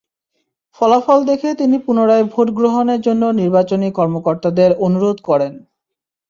ফলাফল 0.77 1.19
দেখে 1.25 1.49
তিনি 1.53 1.77
পুনরায় 1.79 2.25
ভোট 2.33 2.47
গ্রহণের 2.57 2.99
জন্য 3.01 3.23
নির্বাচনী 3.39 3.87
কর্মকর্তাদের 3.91 4.69
অনুরোধ 4.85 5.17
করেন। 5.21 5.53